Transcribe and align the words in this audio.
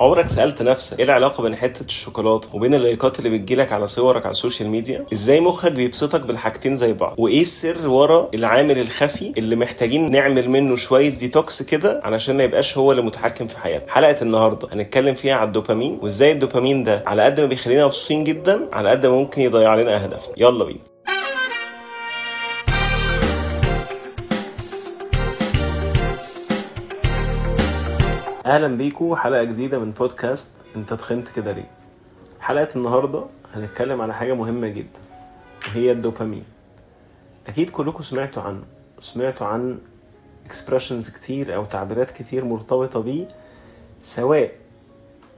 عمرك 0.00 0.28
سألت 0.28 0.62
نفسك 0.62 0.98
إيه 0.98 1.04
العلاقة 1.04 1.42
بين 1.42 1.56
حتة 1.56 1.84
الشوكولاتة 1.86 2.48
وبين 2.56 2.74
ال 2.74 2.81
likes 2.81 3.18
اللي 3.18 3.30
بتجيلك 3.38 3.72
على 3.72 3.86
صورك 3.86 4.22
على 4.22 4.30
ال 4.30 4.35
social 4.35 4.68
media؟ 4.68 5.06
إزاي 5.12 5.40
مخك 5.40 5.72
بيبسطك 5.72 6.20
بالحاجتين 6.20 6.74
زي 6.74 6.92
بعض؟ 6.92 7.14
وإيه 7.18 7.40
السر 7.42 7.88
ورا 7.90 8.28
العامل 8.34 8.78
الخفي 8.78 9.32
اللي 9.38 9.56
محتاجين 9.56 10.10
نعمل 10.10 10.50
منه 10.50 10.76
شوية 10.76 11.08
ديتوكس 11.08 11.62
كده 11.62 12.00
علشان 12.04 12.36
ما 12.36 12.44
يبقاش 12.44 12.78
هو 12.78 12.90
اللي 12.92 13.02
متحكم 13.02 13.46
في 13.46 13.58
حياتنا؟ 13.58 13.92
حلقة 13.92 14.22
النهاردة 14.22 14.68
هنتكلم 14.72 15.14
فيها 15.14 15.34
على 15.34 15.46
الدوبامين 15.46 15.98
وإزاي 16.02 16.32
الدوبامين 16.32 16.84
ده 16.84 17.02
على 17.06 17.22
قد 17.22 17.40
ما 17.40 17.46
بيخلينا 17.46 17.86
مبسوطين 17.86 18.24
جدا 18.24 18.68
على 18.72 18.90
قد 18.90 19.06
ما 19.06 19.14
ممكن 19.16 19.42
يضيع 19.42 19.74
لنا 19.74 20.04
أهدافنا. 20.04 20.34
يلا 20.36 20.64
بينا. 20.64 20.80
أهلا 28.46 28.68
بيكم 28.76 29.14
حلقة 29.14 29.44
جديدة 29.44 29.78
من 29.78 29.90
بودكاست 29.90 30.50
أنت 30.76 30.94
تخنت 30.94 31.28
كده 31.28 31.52
ليه؟ 31.52 31.70
حلقة 32.40 32.68
النهارده 32.76 33.24
هنتكلم 33.54 34.00
على 34.00 34.14
حاجة 34.14 34.34
مهمة 34.34 34.68
جدا 34.68 35.00
وهي 35.68 35.92
الدوبامين. 35.92 36.44
أكيد 37.46 37.70
كلكم 37.70 38.02
سمعتوا 38.02 38.42
عنه 38.42 38.62
سمعتوا 39.00 39.46
عن 39.46 39.78
expressions 40.46 41.10
كتير 41.10 41.54
أو 41.54 41.64
تعبيرات 41.64 42.10
كتير 42.10 42.44
مرتبطة 42.44 43.00
بيه 43.00 43.28
سواء 44.00 44.52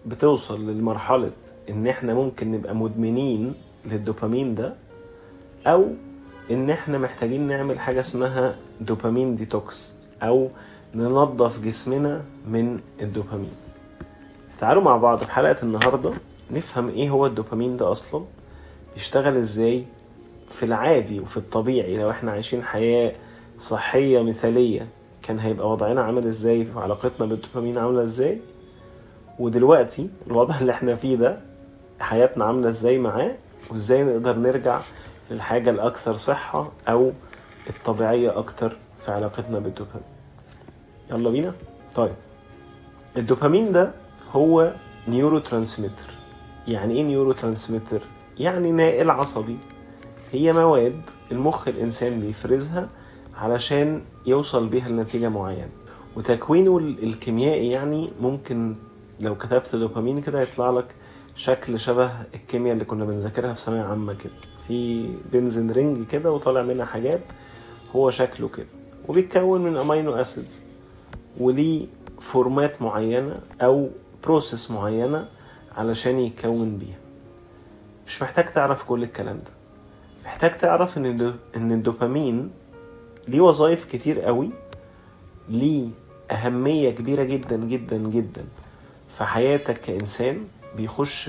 بتوصل 0.06 0.70
لمرحلة 0.70 1.30
إن 1.70 1.86
إحنا 1.86 2.14
ممكن 2.14 2.50
نبقى 2.52 2.74
مدمنين 2.74 3.54
للدوبامين 3.84 4.54
ده 4.54 4.74
أو 5.66 5.88
إن 6.50 6.70
إحنا 6.70 6.98
محتاجين 6.98 7.46
نعمل 7.48 7.80
حاجة 7.80 8.00
اسمها 8.00 8.56
dopamine 8.80 9.36
detox 9.36 9.94
أو 10.22 10.50
ننظف 10.96 11.60
جسمنا 11.60 12.24
من 12.48 12.80
الدوبامين. 13.00 13.52
تعالوا 14.58 14.82
مع 14.82 14.96
بعض 14.96 15.24
في 15.24 15.30
حلقة 15.30 15.56
النهاردة 15.62 16.12
نفهم 16.50 16.88
إيه 16.88 17.10
هو 17.10 17.26
الدوبامين 17.26 17.76
ده 17.76 17.90
أصلا 17.92 18.24
بيشتغل 18.94 19.36
إزاي 19.36 19.84
في 20.50 20.62
العادي 20.62 21.20
وفي 21.20 21.36
الطبيعي. 21.36 21.96
لو 21.96 22.10
إحنا 22.10 22.30
عايشين 22.32 22.62
حياة 22.62 23.12
صحية 23.58 24.22
مثالية 24.22 24.88
كان 25.22 25.38
هيبقى 25.38 25.70
وضعنا 25.70 26.02
عامل 26.02 26.26
إزاي؟ 26.26 26.64
في 26.64 26.80
علاقتنا 26.80 27.26
بالدوبامين 27.26 27.78
عاملة 27.78 28.02
إزاي؟ 28.02 28.40
ودلوقتي 29.38 30.08
الوضع 30.26 30.58
اللي 30.60 30.72
إحنا 30.72 30.94
فيه 30.94 31.16
ده 31.16 31.40
حياتنا 32.00 32.44
عاملة 32.44 32.68
إزاي 32.68 32.98
معاه؟ 32.98 33.36
وإزاي 33.70 34.04
نقدر 34.04 34.36
نرجع 34.36 34.80
للحاجة 35.30 35.70
الأكثر 35.70 36.16
صحة 36.16 36.70
أو 36.88 37.12
الطبيعية 37.70 38.38
أكتر 38.38 38.76
في 38.98 39.10
علاقتنا 39.10 39.58
بالدوبامين؟ 39.58 40.15
يلا 41.10 41.30
بينا. 41.30 41.54
طيب 41.94 42.14
الدوبامين 43.16 43.72
ده 43.72 43.92
هو 44.30 44.74
neurotransmitter 45.08 46.10
يعني 46.68 46.94
إيه 46.94 47.02
neurotransmitter 47.02 48.00
يعني 48.38 48.72
ناقل 48.72 49.10
عصبي. 49.10 49.56
هي 50.32 50.52
مواد 50.52 51.00
المخ 51.32 51.68
الإنسان 51.68 52.20
بيفرزها 52.20 52.88
علشان 53.36 54.02
يوصل 54.26 54.68
بيها 54.68 54.88
لنتيجة 54.88 55.28
معينة. 55.28 55.70
وتكوينه 56.16 56.78
الكيميائي 56.78 57.70
يعني 57.70 58.12
ممكن 58.20 58.76
لو 59.20 59.34
كتبت 59.34 59.76
دوبامين 59.76 60.20
كده 60.20 60.40
يطلع 60.40 60.70
لك 60.70 60.94
شكل 61.36 61.78
شبه 61.78 62.10
الكيمياء 62.34 62.72
اللي 62.72 62.84
كنا 62.84 63.04
بنذاكرها 63.04 63.52
في 63.52 63.60
ثانوية 63.60 63.82
عامة 63.82 64.14
كده. 64.14 64.32
في 64.68 65.08
benzene 65.32 65.70
ring 65.70 66.06
كده 66.06 66.32
وطالع 66.32 66.62
منها 66.62 66.84
حاجات 66.84 67.20
هو 67.96 68.10
شكله 68.10 68.48
كده. 68.48 68.66
وبيتكون 69.08 69.62
من 69.62 69.76
amino 69.76 70.12
acids. 70.12 70.62
وليه 71.40 71.86
format 72.20 72.82
معينة 72.82 73.40
أو 73.62 73.90
process 74.24 74.70
معينة 74.70 75.28
علشان 75.76 76.18
يتكون 76.18 76.76
بيها. 76.76 76.98
مش 78.06 78.22
محتاج 78.22 78.52
تعرف 78.52 78.82
كل 78.84 79.02
الكلام 79.02 79.36
ده. 79.36 79.50
محتاج 80.24 80.58
تعرف 80.58 80.98
إن 80.98 81.34
إن 81.56 81.72
الدوبامين 81.72 82.50
ليه 83.28 83.40
وظائف 83.40 83.84
كتير 83.84 84.20
قوي 84.20 84.50
ليه 85.48 85.88
أهمية 86.30 86.90
كبيرة 86.90 87.22
جدا 87.22 87.56
جدا 87.56 87.96
جدا 87.96 88.44
في 89.08 89.24
حياتك 89.24 89.80
كإنسان 89.80 90.44
بيخش 90.76 91.28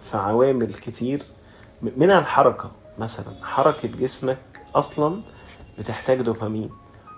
في 0.00 0.16
عوامل 0.16 0.74
كتير. 0.74 1.22
منها 1.82 2.18
الحركة 2.18 2.70
مثلا 2.98 3.34
حركة 3.44 3.88
جسمك 3.88 4.38
أصلا 4.74 5.20
بتحتاج 5.78 6.22
دوبامين. 6.22 6.70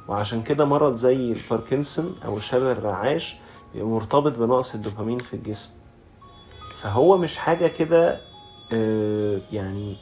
وعشان 0.08 0.42
كده 0.42 0.64
مرض 0.64 0.94
زي 0.94 1.32
الباركنسون 1.32 2.14
أو 2.24 2.36
الشلل 2.36 2.66
الرعاش 2.70 3.36
بيبقى 3.74 3.88
مرتبط 3.88 4.38
بنقص 4.38 4.74
الدوبامين 4.74 5.18
في 5.18 5.34
الجسم. 5.34 5.70
فهو 6.76 7.16
مش 7.18 7.36
حاجة 7.38 7.66
كده 7.66 8.20
آه، 8.72 9.40
يعني 9.52 9.96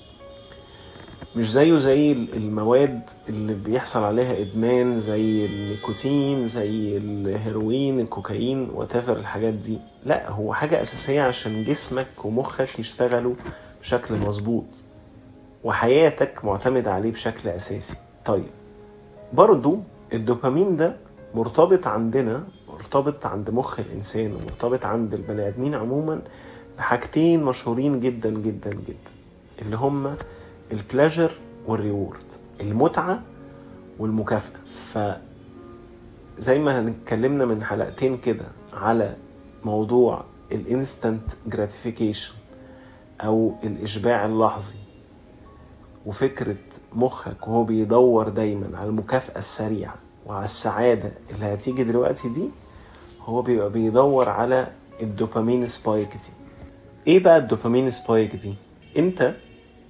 مش 1.37 1.51
زيه 1.53 1.79
زي 1.79 2.13
المواد 2.13 3.11
اللي 3.29 3.55
بيحصل 3.55 4.03
عليها 4.05 4.41
إدمان 4.41 5.01
زي 5.01 5.47
النيكوتين 5.47 6.47
زي 6.47 6.97
الهيروين 6.97 8.01
الكوكايين 8.01 8.71
و 8.75 8.79
whatever 8.79 9.17
الحاجات 9.17 9.55
دي. 9.55 9.79
لا 10.05 10.31
هو 10.31 10.55
حاجة 10.55 10.83
أساسية 10.83 11.23
عشان 11.23 11.65
جسمك 11.65 12.25
ومخك 12.25 12.79
يشتغلوا 12.79 13.35
بشكل 13.81 14.15
مظبوط 14.15 14.65
وحياتك 15.65 16.45
معتمدة 16.45 16.93
عليه 16.93 17.11
بشكل 17.13 17.49
أساسي. 17.49 17.97
طيب 18.25 18.45
برضو 19.33 19.79
الدوبامين 20.13 20.77
ده 20.77 20.97
مرتبط 21.35 21.87
عندنا 21.87 22.45
مرتبط 22.69 23.27
عند 23.27 23.51
مخ 23.51 23.81
الإنسان 23.81 24.33
ومرتبط 24.33 24.85
عند 24.85 25.15
البني 25.15 25.49
آدمين 25.49 25.75
عموما 25.75 26.23
بحاجتين 26.79 27.45
مشهورين 27.45 28.01
جدا 28.01 28.31
جدا 28.31 28.71
جدا 28.71 29.11
اللي 29.63 29.77
هما 29.77 30.17
البلاجر 30.73 31.31
والريورد 31.67 32.23
المتعة 32.61 33.23
والمكافأة. 33.99 34.61
ف 34.67 34.99
زي 36.39 36.59
ما 36.59 36.89
اتكلمنا 36.89 37.45
من 37.45 37.65
حلقتين 37.65 38.17
كده 38.19 38.45
على 38.73 39.17
موضوع 39.65 40.25
ال 40.53 40.61
instant 40.62 41.23
gratification 41.47 42.33
أو 43.21 43.55
الإشباع 43.65 44.27
اللحظي 44.27 44.79
وفكرة 46.07 46.57
مخك 46.93 47.49
وهو 47.49 47.65
بيدور 47.65 48.29
دايما 48.29 48.79
على 48.79 48.89
المكافأة 48.89 49.39
السريعة 49.39 49.95
وعلى 50.27 50.45
السعادة 50.45 51.13
اللي 51.35 51.47
هتيجي 51.55 51.85
دلوقتي 51.85 52.29
دي 52.29 52.49
هو 53.23 53.43
بيبقى 53.43 53.71
بيدور 53.71 54.29
على 54.29 54.69
ال 55.03 55.10
dopamine 55.10 55.67
spike 55.67 56.13
دي. 56.13 56.29
إيه 57.07 57.23
بقى 57.23 57.37
ال 57.39 57.44
dopamine 57.44 57.91
spike 57.91 58.37
دي؟ 58.37 58.55
انت 58.97 59.35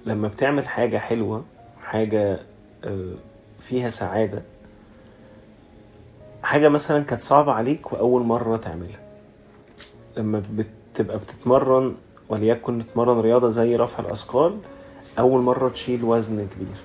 لما 0.05 0.27
بتعمل 0.27 0.67
حاجة 0.67 0.97
حلوة 0.97 1.43
حاجة 1.81 2.39
آه، 2.83 3.13
فيها 3.59 3.89
سعادة 3.89 4.41
حاجة 6.43 6.69
مثلا 6.69 7.03
كانت 7.03 7.21
صعبة 7.21 7.51
عليك 7.51 7.93
وأول 7.93 8.21
مرة 8.23 8.57
تعملها. 8.57 8.99
لما 10.17 10.43
بتبقى 10.93 11.17
بتتمرن 11.17 11.95
وليكن 12.29 12.79
تتمرن 12.79 13.19
رياضة 13.19 13.49
زي 13.49 13.75
رفع 13.75 13.99
الأثقال 14.03 14.57
أول 15.19 15.41
مرة 15.41 15.69
تشيل 15.69 16.03
وزن 16.03 16.47
كبير. 16.47 16.77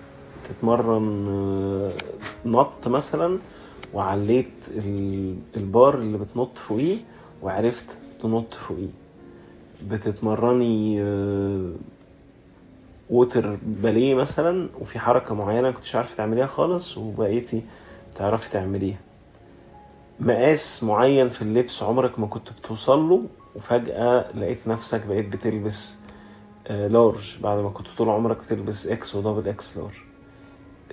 تتمرن 0.48 1.26
آه، 1.28 1.92
نط 2.46 2.88
مثلا 2.88 3.38
وعليت 3.94 4.52
البار 5.56 5.98
اللي 5.98 6.18
بتنط 6.18 6.58
فوقيه 6.58 6.96
وعرفت 7.42 7.84
تنط 8.22 8.54
فوقيه. 8.54 8.90
بتتمرني 9.90 11.02
water 13.10 13.58
ballet 13.66 14.14
مثلا 14.14 14.68
وفي 14.80 14.98
حركة 14.98 15.34
معينة 15.34 15.70
كنتش 15.70 15.96
عارفه 15.96 16.16
تعمليها 16.16 16.46
خالص 16.46 16.98
وبقيتي 16.98 17.62
تعرفي 18.16 18.50
تعمليها. 18.50 18.98
مقاس 20.20 20.84
معين 20.84 21.28
في 21.28 21.42
اللبس 21.42 21.82
عمرك 21.82 22.18
ما 22.18 22.26
كنت 22.26 22.48
بتوصل 22.52 23.08
له 23.08 23.22
وفجأة 23.56 24.24
لقيت 24.34 24.58
نفسك 24.66 25.06
بقيت 25.06 25.28
بتلبس 25.36 25.98
large 26.70 27.36
آه، 27.38 27.42
بعد 27.42 27.58
ما 27.58 27.70
كنت 27.70 27.86
طول 27.98 28.08
عمرك 28.08 28.38
بتلبس 28.38 28.86
X 28.86 29.14
و 29.14 29.19
double 29.19 29.48
X 29.48 29.78
large. 29.78 29.94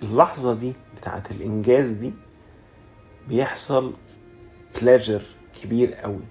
اللحظة 0.03 0.53
دي 0.53 0.73
بتاعت 0.97 1.31
الإنجاز 1.31 1.91
دي 1.91 2.13
بيحصل 3.27 3.93
pleasure 4.81 5.21
كبير 5.61 5.93
قوي 5.93 6.23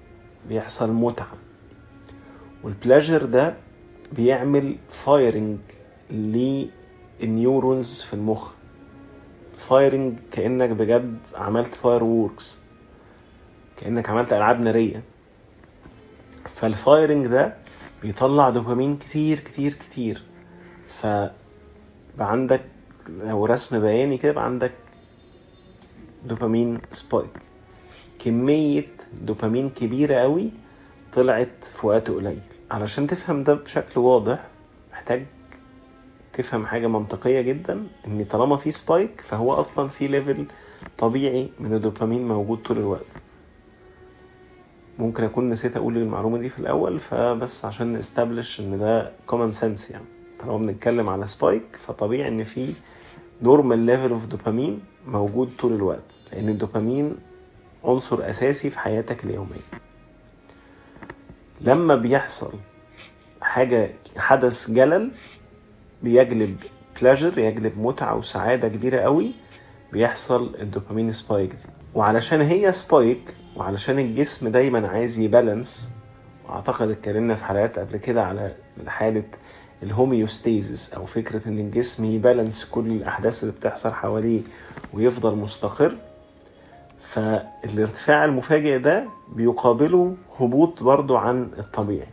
بيحصل 0.49 0.91
متعة. 0.93 1.33
وال 2.63 2.75
pleasure 2.75 3.25
ده 3.25 3.55
بيعمل 4.13 4.77
firing 4.91 5.59
لل 6.11 6.53
neurons 6.53 8.01
في 8.01 8.15
المخ. 8.15 8.49
firing 9.57 10.19
كأنك 10.33 10.71
بجد 10.71 11.19
عملت 11.35 11.75
fireworks 11.75 12.63
كأنك 13.77 14.09
عملت 14.11 14.33
ألعاب 14.33 14.61
نارية. 14.61 15.03
فال 16.45 16.65
firing 16.65 17.27
ده 17.27 17.60
بيطلع 18.03 18.51
دوبامين 18.51 18.97
كتير 18.97 19.41
كتير 19.41 19.75
كتير. 19.75 20.23
ف 20.89 21.07
عندك 22.19 22.63
لو 23.09 23.47
رسم 23.47 23.81
بياني 23.81 24.19
كده 24.19 24.41
عندك 24.41 24.73
dopamine 26.25 26.79
spike 26.91 27.31
كمية 28.19 28.87
دوبامين 29.23 29.71
كبيرة 29.71 30.15
قوي 30.15 30.51
طلعت 31.13 31.65
في 31.73 31.87
وقت 31.87 32.11
قليل. 32.11 32.41
علشان 32.71 33.07
تفهم 33.07 33.45
ده 33.45 33.55
بشكل 33.55 34.01
واضح 34.01 34.47
محتاج 34.93 35.27
تفهم 36.33 36.67
حاجة 36.67 36.87
منطقية 36.87 37.41
جدا 37.41 37.87
إن 38.07 38.25
طالما 38.25 38.57
في 38.57 38.71
spike 38.71 39.21
فهو 39.21 39.53
أصلا 39.53 39.89
في 39.89 40.09
level 40.09 40.47
طبيعي 40.99 41.51
من 41.61 41.75
الدوبامين 41.75 42.29
موجود 42.29 42.59
طول 42.59 42.79
الوقت. 42.79 43.07
ممكن 45.01 45.25
أكون 45.25 45.51
نسيت 45.51 45.77
أقول 45.77 45.97
المعلومة 45.97 46.39
دي 46.39 46.49
في 46.49 46.59
الأول 46.59 46.99
فبس 46.99 47.65
عشان 47.65 47.93
ن 47.93 48.00
establish 48.00 48.61
إن 48.61 48.79
ده 48.79 49.13
common 49.27 49.53
sense 49.53 49.91
يعني. 49.91 50.05
طالما 50.41 50.59
بنتكلم 50.59 51.09
على 51.09 51.27
spike 51.27 51.63
فطبيعي 51.79 52.29
إن 52.29 52.45
في 52.45 52.73
normal 53.43 53.79
level 53.79 54.11
of 54.11 54.27
dopamine 54.27 54.81
موجود 55.07 55.51
طول 55.59 55.73
الوقت 55.73 56.03
لأن 56.33 56.49
الدوبامين 56.49 57.17
عنصر 57.85 58.31
أساسي 58.31 58.71
في 58.71 58.79
حياتك 58.79 59.25
اليومية. 59.25 59.67
لما 61.61 61.95
بيحصل 61.95 62.53
حاجة 63.43 63.91
حدث 64.17 64.71
جلل 64.71 65.11
بيجلب 66.03 66.57
pleasure 67.01 67.39
يجلب 67.39 67.79
متعة 67.79 68.17
وسعادة 68.17 68.69
كبيرة 68.69 69.01
قوي 69.01 69.33
بيحصل 69.93 70.55
ال 70.61 70.67
dopamine 70.67 71.13
spike 71.13 71.51
دي. 71.51 71.63
وعلشان 71.95 72.41
هي 72.41 72.73
spike 72.73 73.35
وعلشان 73.61 73.99
الجسم 73.99 74.49
دايما 74.49 74.89
عايز 74.89 75.19
ي 75.19 75.28
balance 75.28 75.91
وأعتقد 76.49 76.91
اتكلمنا 76.91 77.35
في 77.35 77.45
حلقات 77.45 77.79
قبل 77.79 77.97
كده 77.97 78.25
على 78.25 78.53
حالة 78.87 79.23
الهوميوستيزس 79.83 80.95
أو 80.95 81.05
فكرة 81.07 81.49
إن 81.49 81.59
الجسم 81.59 82.05
يبالانس 82.05 82.65
كل 82.65 82.87
الأحداث 82.87 83.43
اللي 83.43 83.55
بتحصل 83.55 83.93
حواليه 83.93 84.41
ويفضل 84.93 85.35
مستقر. 85.37 85.97
فالارتفاع 87.01 88.25
المفاجئ 88.25 88.79
ده 88.79 89.05
بيقابله 89.33 90.15
هبوط 90.41 90.83
برضو 90.83 91.17
عن 91.17 91.51
الطبيعي. 91.59 92.09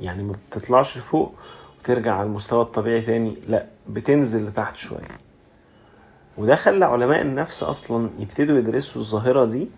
يعني 0.00 0.22
ما 0.22 0.34
بتطلعش 0.50 0.98
فوق 0.98 1.34
وترجع 1.80 2.14
على 2.14 2.26
المستوى 2.26 2.62
الطبيعي 2.62 3.00
تاني 3.00 3.36
لا 3.48 3.66
بتنزل 3.88 4.46
لتحت 4.46 4.76
شوية. 4.76 5.18
وده 6.38 6.56
خلى 6.56 6.84
علماء 6.84 7.22
النفس 7.22 7.62
أصلا 7.62 8.10
يبتدوا 8.18 8.58
يدرسوا 8.58 9.00
الظاهرة 9.02 9.44
دي 9.44 9.68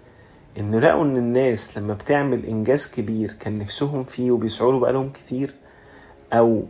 إن 0.59 0.75
لقوا 0.81 1.03
إن 1.05 1.17
الناس 1.17 1.79
لما 1.79 1.95
بتعمل 1.95 2.47
إنجاز 2.47 2.91
كبير 2.95 3.33
كان 3.41 3.59
نفسهم 3.59 4.05
فيه 4.05 4.31
وبيسعوا 4.31 4.73
له 4.73 4.79
بقالهم 4.79 5.11
كتير 5.13 5.55
أو 6.33 6.63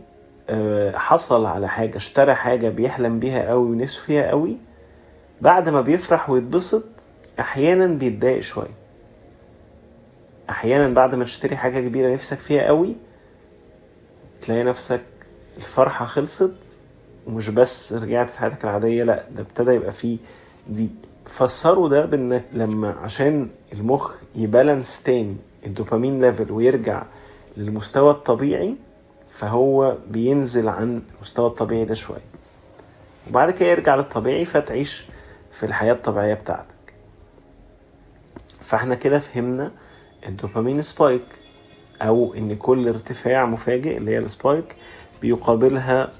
حصل 0.95 1.45
على 1.45 1.67
حاجة 1.69 1.97
اشترى 1.97 2.33
حاجة 2.35 2.69
بيحلم 2.69 3.19
بيها 3.19 3.49
قوي 3.49 3.69
ونفسه 3.69 4.01
فيها 4.01 4.29
قوي 4.29 4.57
بعد 5.41 5.69
ما 5.69 5.81
بيفرح 5.81 6.29
ويتبسط 6.29 6.83
أحيانا 7.39 7.87
بيتضايق 7.87 8.39
شوية. 8.39 8.73
أحيانا 10.49 10.93
بعد 10.93 11.15
ما 11.15 11.23
تشتري 11.23 11.55
حاجة 11.57 11.79
كبيرة 11.87 12.13
نفسك 12.13 12.37
فيها 12.37 12.63
قوي 12.67 12.95
تلاقي 14.41 14.63
نفسك 14.63 15.01
الفرحة 15.57 16.05
خلصت 16.05 16.55
ومش 17.27 17.49
بس 17.49 17.93
رجعت 17.93 18.29
لحياتك 18.31 18.63
العادية 18.63 19.03
لأ 19.03 19.23
ده 19.35 19.41
ابتدى 19.41 19.71
يبقى 19.71 19.91
فيه 19.91 20.17
دي 20.69 20.89
فسروا 21.25 21.89
ده 21.89 22.05
بانك 22.05 22.43
لما 22.53 22.91
عشان 23.03 23.47
المخ 23.73 24.13
يبالانس 24.35 25.03
تاني 25.03 25.37
ال 25.65 25.71
dopamine 25.71 26.21
level 26.21 26.51
ويرجع 26.51 27.03
للمستوى 27.57 28.11
الطبيعي 28.11 28.75
فهو 29.29 29.97
بينزل 30.09 30.67
عن 30.67 31.01
المستوى 31.15 31.47
الطبيعي 31.47 31.85
ده 31.85 31.93
شوية. 31.93 32.21
وبعد 33.29 33.51
كده 33.51 33.69
يرجع 33.69 33.95
للطبيعي 33.95 34.45
فتعيش 34.45 35.05
في 35.51 35.65
الحياة 35.65 35.93
الطبيعية 35.93 36.33
بتاعتك. 36.33 36.65
فإحنا 38.61 38.95
كده 38.95 39.19
فهمنا 39.19 39.71
ال 40.27 40.33
dopamine 40.33 40.81
spike 40.81 41.21
أو 42.01 42.33
إن 42.33 42.55
كل 42.55 42.87
ارتفاع 42.87 43.45
مفاجئ 43.45 43.97
اللي 43.97 44.11
هي 44.11 44.17
ال 44.17 44.27
spike 44.27 44.75
بيقابلها 45.21 46.11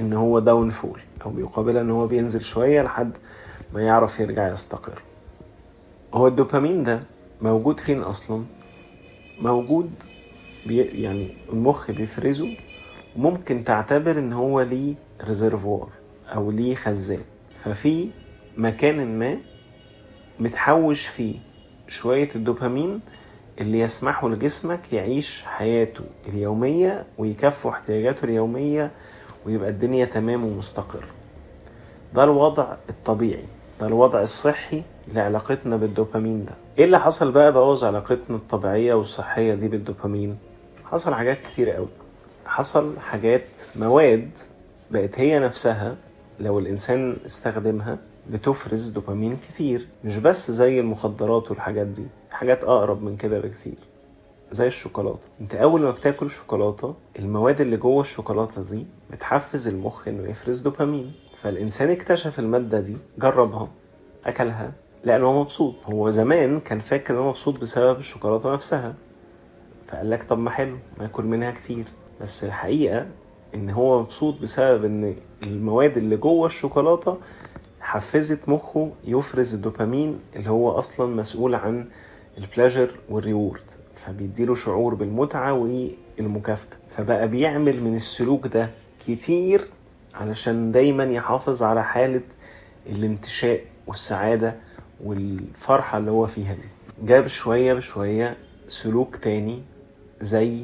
إن 0.00 0.12
هو 0.12 0.38
downfall 0.38 1.00
أو 1.26 1.30
بيقابلها 1.30 1.82
إن 1.82 1.90
هو 1.90 2.06
بينزل 2.06 2.40
شوية 2.44 2.82
لحد 2.82 3.12
ما 3.74 3.80
يعرف 3.82 4.20
يرجع 4.20 4.52
يستقر. 4.52 5.02
هو 6.14 6.26
الدوبامين 6.26 6.82
ده 6.84 7.02
موجود 7.42 7.80
فين 7.80 8.00
أصلا؟ 8.00 8.44
موجود 9.40 9.90
بي 10.66 10.76
يعني 11.02 11.36
المخ 11.52 11.90
بيفرزه 11.90 12.56
وممكن 13.16 13.64
تعتبر 13.64 14.18
إن 14.18 14.32
هو 14.32 14.60
ليه 14.60 14.94
ريزرفوار 15.24 15.88
أو 16.34 16.50
ليه 16.50 16.74
خزان. 16.74 17.20
ففي 17.64 18.08
مكان 18.56 19.18
ما 19.18 19.38
متحوش 20.40 21.06
فيه 21.06 21.38
شوية 21.88 22.28
الدوبامين 22.34 23.00
اللي 23.60 23.80
يسمحوا 23.80 24.28
لجسمك 24.30 24.92
يعيش 24.92 25.42
حياته 25.44 26.04
اليومية 26.26 27.06
ويكفوا 27.18 27.70
احتياجاته 27.70 28.24
اليومية 28.24 28.90
ويبقى 29.46 29.70
الدنيا 29.70 30.04
تمام 30.04 30.44
ومستقر. 30.44 31.04
ده 32.14 32.24
الوضع 32.24 32.76
الطبيعي. 32.90 33.44
الوضع 33.86 34.22
الصحي 34.22 34.82
لعلاقتنا 35.14 35.76
بالدوبامين 35.76 36.44
ده. 36.44 36.52
إيه 36.78 36.84
اللي 36.84 37.00
حصل 37.00 37.32
بقى 37.32 37.52
بوظ 37.52 37.84
علاقتنا 37.84 38.36
الطبيعية 38.36 38.94
والصحية 38.94 39.54
دي 39.54 39.68
بالدوبامين؟ 39.68 40.38
حصل 40.84 41.14
حاجات 41.14 41.42
كتير 41.42 41.70
قوي. 41.70 41.88
حصل 42.46 42.98
حاجات 43.00 43.44
مواد 43.76 44.30
بقت 44.90 45.18
هي 45.20 45.38
نفسها 45.38 45.96
لو 46.40 46.58
الإنسان 46.58 47.16
استخدمها 47.26 47.98
بتفرز 48.30 48.88
دوبامين 48.88 49.36
كتير. 49.36 49.86
مش 50.04 50.18
بس 50.18 50.50
زي 50.50 50.80
المخدرات 50.80 51.50
والحاجات 51.50 51.86
دي 51.86 52.06
حاجات 52.30 52.64
أقرب 52.64 53.02
من 53.02 53.16
كده 53.16 53.38
بكتير. 53.38 53.74
زي 54.52 54.66
الشوكولاتة. 54.66 55.28
انت 55.40 55.54
أول 55.54 55.80
ما 55.80 55.90
بتاكل 55.90 56.30
شوكولاته 56.30 56.94
المواد 57.18 57.60
اللي 57.60 57.76
جوه 57.76 58.00
الشوكولاتة 58.00 58.62
دي 58.62 58.86
بتحفز 59.10 59.68
المخ 59.68 60.08
إنه 60.08 60.30
يفرز 60.30 60.58
دوبامين. 60.58 61.12
فالإنسان 61.36 61.90
اكتشف 61.90 62.38
المادة 62.38 62.80
دي 62.80 62.96
جربها 63.18 63.68
أكلها 64.26 64.72
لأنه 65.04 65.26
هو 65.26 65.40
مبسوط. 65.40 65.74
هو 65.84 66.10
زمان 66.10 66.60
كان 66.60 66.78
فاكر 66.78 67.14
إنه 67.14 67.28
مبسوط 67.28 67.60
بسبب 67.60 67.98
الشوكولاتة 67.98 68.52
نفسها. 68.52 68.94
فقال 69.86 70.10
لك 70.10 70.22
طب 70.22 70.38
ما 70.38 70.50
حلو 70.50 70.76
ما 70.98 71.04
اكل 71.04 71.24
منها 71.24 71.50
كتير. 71.50 71.84
بس 72.20 72.44
الحقيقة 72.44 73.06
إن 73.54 73.70
هو 73.70 74.00
مبسوط 74.02 74.40
بسبب 74.40 74.84
إن 74.84 75.16
المواد 75.46 75.96
اللي 75.96 76.16
جوه 76.16 76.46
الشوكولاتة 76.46 77.18
حفزت 77.80 78.48
مخه 78.48 78.90
يفرز 79.04 79.54
الدوبامين 79.54 80.20
اللي 80.36 80.50
هو 80.50 80.70
أصلا 80.70 81.16
مسؤول 81.16 81.54
عن 81.54 81.88
البلاجر 82.38 82.90
والريورد 83.10 83.62
فبيديله 84.04 84.54
شعور 84.54 84.94
بالمتعة 84.94 85.52
والمكافأة. 85.52 86.76
فبقى 86.88 87.28
بيعمل 87.28 87.82
من 87.82 87.96
السلوك 87.96 88.46
ده 88.46 88.70
كتير 89.06 89.68
علشان 90.14 90.72
دايما 90.72 91.04
يحافظ 91.04 91.62
على 91.62 91.84
حالة 91.84 92.20
الانتشاء 92.86 93.60
والسعادة 93.86 94.56
والفرحة 95.04 95.98
اللي 95.98 96.10
هو 96.10 96.26
فيها 96.26 96.54
دي. 96.54 96.68
جاب 97.06 97.26
شوية 97.26 97.74
بشوية 97.74 98.36
سلوك 98.68 99.16
تاني 99.16 99.62
زي 100.20 100.58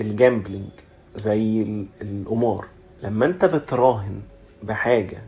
ال 0.00 0.08
gambling 0.08 0.70
زي 1.16 1.62
القمار. 2.02 2.66
لما 3.02 3.26
انت 3.26 3.44
بتراهن 3.44 4.20
بحاجة 4.62 5.18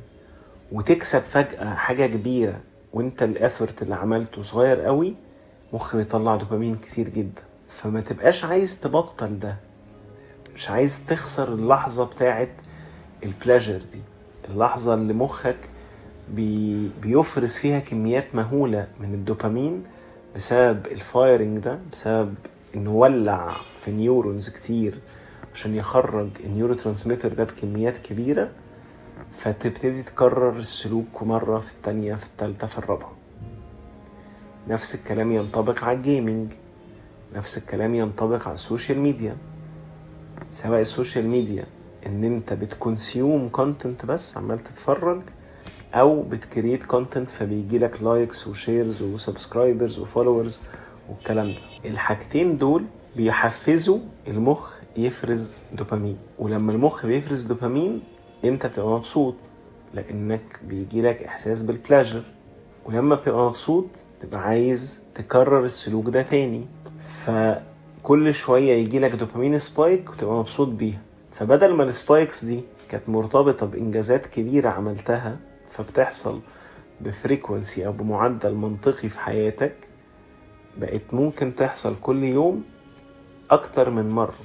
وتكسب 0.72 1.18
فجأة 1.20 1.74
حاجة 1.74 2.06
كبيرة 2.06 2.60
وانت 2.92 3.22
ال 3.22 3.31
effort 3.31 3.82
اللي 3.82 3.94
عملته 3.94 4.42
صغير 4.42 4.80
قوي 4.80 5.14
مخ 5.72 5.96
بيطلع 5.96 6.36
دوبامين 6.36 6.74
كتير 6.76 7.08
جدا. 7.08 7.42
فما 7.68 8.00
تبقاش 8.00 8.44
عايز 8.44 8.80
تبطل 8.80 9.38
ده. 9.38 9.56
مش 10.54 10.70
عايز 10.70 11.04
تخسر 11.08 11.52
اللحظة 11.54 12.04
بتاعت 12.04 12.50
ال 13.24 13.30
pleasure 13.30 13.78
دي. 13.92 14.00
اللحظة 14.48 14.94
اللي 14.94 15.12
مخك 15.12 15.56
بي 16.34 16.90
بيفرز 17.02 17.56
فيها 17.56 17.78
كميات 17.78 18.34
مهولة 18.34 18.88
من 19.00 19.14
الدوبامين 19.14 19.84
بسبب 20.36 20.86
ال 20.86 20.96
firing 20.96 21.58
ده 21.58 21.78
بسبب 21.92 22.34
إنه 22.74 22.90
ولع 22.92 23.56
في 23.80 23.90
neurons 23.90 24.48
كتير 24.48 24.98
عشان 25.54 25.74
يخرج 25.74 26.28
ال 26.44 26.74
neurotransmitter 26.74 27.32
ده 27.32 27.44
بكميات 27.44 27.98
كبيرة. 27.98 28.50
فتبتدي 29.32 30.02
تكرر 30.02 30.56
السلوك 30.58 31.22
مرة 31.22 31.58
في 31.58 31.72
التانية 31.72 32.14
في 32.14 32.24
التالتة 32.26 32.66
في 32.66 32.78
الرابعة. 32.78 33.12
نفس 34.68 34.94
الكلام 34.94 35.32
ينطبق 35.32 35.84
على 35.84 35.96
ال 35.96 36.04
gaming 36.04 36.52
نفس 37.34 37.58
الكلام 37.58 37.94
ينطبق 37.94 38.46
على 38.46 38.54
ال 38.54 38.61
social 38.61 38.98
media 38.98 39.36
سواء 40.52 40.80
ال 40.80 40.87
social 40.87 41.28
media 41.28 41.66
إن 42.06 42.24
أنت 42.24 42.52
بت 42.52 42.74
consume 42.74 43.48
content 43.48 44.06
بس 44.06 44.36
عمال 44.36 44.58
تتفرج 44.58 45.22
أو 45.94 46.22
بت 46.22 46.37
create 46.37 46.82
content 46.84 47.30
فبيجي 47.30 47.78
لك 47.78 48.02
likes 48.02 48.46
و 48.48 48.56
shares 48.56 49.02
و 49.02 49.10
subscribers 49.10 49.98
و 49.98 50.04
followers 50.04 50.60
والكلام 51.10 51.46
ده. 51.48 51.88
الحاجتين 51.90 52.58
دول 52.58 52.84
بيحفزوا 53.16 53.98
المخ 54.28 54.70
يفرز 54.96 55.56
دوبامين 55.72 56.16
ولما 56.38 56.72
المخ 56.72 57.06
بيفرز 57.06 57.42
دوبامين 57.42 58.02
أنت 58.44 58.66
بتبقى 58.66 58.88
مبسوط 58.90 59.34
لأنك 59.94 60.60
بيجي 60.64 61.02
لك 61.02 61.22
إحساس 61.22 61.62
بال 61.62 61.74
pleasure 61.74 62.22
ولما 62.86 63.14
بتبقى 63.14 63.46
مبسوط 63.46 63.86
تبقى 64.20 64.40
عايز 64.40 65.02
تكرر 65.14 65.64
السلوك 65.64 66.08
ده 66.08 66.22
تاني. 66.22 66.66
كل 68.02 68.34
شوية 68.34 68.72
يجيلك 68.72 69.10
dopamine 69.12 69.58
spike 69.58 70.10
وتبقى 70.10 70.34
مبسوط 70.34 70.68
بيها. 70.68 71.00
فبدل 71.32 71.74
ما 71.74 71.82
ال 71.84 71.93
spikes 71.93 72.44
دي 72.44 72.60
كانت 72.88 73.08
مرتبطة 73.08 73.66
بإنجازات 73.66 74.26
كبيرة 74.26 74.68
عملتها 74.68 75.36
فبتحصل 75.70 76.40
ب 77.00 77.09
frequency 77.09 77.86
أو 77.86 77.92
بمعدل 77.92 78.54
منطقي 78.54 79.08
في 79.08 79.20
حياتك 79.20 79.74
بقت 80.76 81.02
ممكن 81.12 81.54
تحصل 81.56 81.96
كل 82.02 82.24
يوم 82.24 82.64
أكتر 83.50 83.90
من 83.90 84.10
مرة. 84.10 84.38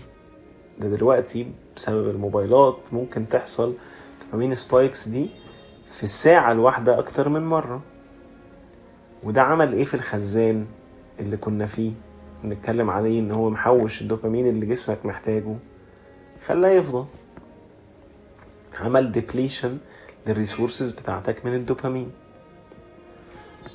ده 0.79 0.88
دلوقتي 0.89 1.48
بسبب 1.75 2.10
الموبايلات 2.10 2.77
ممكن 2.91 3.29
تحصل 3.29 3.74
dopamine 4.25 4.55
spikes 4.55 5.07
دي 5.08 5.29
في 5.88 6.03
الساعة 6.03 6.51
الواحدة 6.51 7.00
أكتر 7.00 7.29
من 7.29 7.41
مرة. 7.46 7.82
وده 9.25 9.41
عمل 9.41 9.74
إيه 9.74 9.86
في 9.86 9.94
الخزان 9.94 10.65
اللي 11.20 11.38
كنا 11.38 11.65
فيه؟ 11.65 11.91
بنتكلم 12.44 12.89
عليه 12.89 13.20
إن 13.20 13.32
هو 13.32 13.50
محوش 13.50 14.01
الدوبامين 14.01 14.48
اللي 14.48 14.65
جسمك 14.65 15.05
محتاجه 15.05 15.55
خلاه 16.48 16.70
يفضل 16.70 17.05
عمل 18.79 19.12
depletion 19.12 19.77
لل 20.27 20.39
resources 20.39 20.91
بتاعتك 20.91 21.46
من 21.46 21.53
الدوبامين. 21.53 22.12